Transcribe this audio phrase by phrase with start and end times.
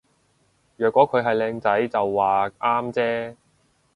[0.77, 3.35] 若果佢係靚仔就話啱啫